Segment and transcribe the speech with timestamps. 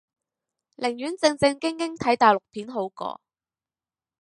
[0.77, 3.21] 寧願正正經經睇大陸片好過